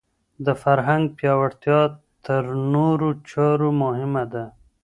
[0.45, 1.81] د فرهنګ پياوړتيا
[2.25, 4.45] تر نورو چارو مهمه ده.